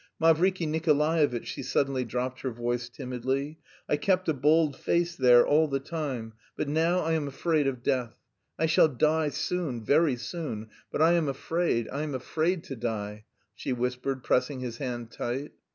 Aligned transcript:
"Mavriky 0.19 0.65
Nikolaevitch," 0.67 1.45
she 1.45 1.61
suddenly 1.61 2.03
dropped 2.03 2.41
her 2.41 2.49
voice 2.49 2.89
timidly, 2.89 3.59
"I 3.87 3.97
kept 3.97 4.27
a 4.27 4.33
bold 4.33 4.75
face 4.75 5.15
there 5.15 5.45
all 5.45 5.67
the 5.67 5.79
time, 5.79 6.33
but 6.57 6.67
now 6.67 7.01
I 7.01 7.11
am 7.11 7.27
afraid 7.27 7.67
of 7.67 7.83
death. 7.83 8.15
I 8.57 8.65
shall 8.65 8.87
die 8.87 9.29
soon, 9.29 9.83
very 9.85 10.15
soon, 10.15 10.71
but 10.91 11.03
I 11.03 11.11
am 11.11 11.29
afraid, 11.29 11.87
I 11.89 12.01
am 12.01 12.15
afraid 12.15 12.63
to 12.63 12.75
die...." 12.75 13.25
she 13.53 13.73
whispered, 13.73 14.23
pressing 14.23 14.59
his 14.61 14.77
hand 14.77 15.11
tight. 15.11 15.51